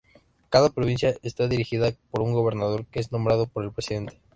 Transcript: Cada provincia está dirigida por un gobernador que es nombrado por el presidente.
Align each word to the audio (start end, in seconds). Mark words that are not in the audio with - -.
Cada 0.49 0.71
provincia 0.71 1.13
está 1.21 1.47
dirigida 1.47 1.93
por 2.09 2.21
un 2.23 2.33
gobernador 2.33 2.87
que 2.87 2.99
es 2.99 3.11
nombrado 3.11 3.45
por 3.45 3.63
el 3.63 3.71
presidente. 3.71 4.19